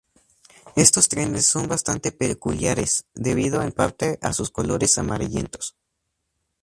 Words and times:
Estos 0.75 1.09
trenes 1.09 1.45
son 1.45 1.67
bastante 1.67 2.11
peculiares, 2.11 3.05
debido 3.13 3.61
en 3.61 3.71
parte 3.71 4.17
a 4.23 4.33
sus 4.33 4.49
colores 4.49 4.97
amarillentos. 4.97 5.75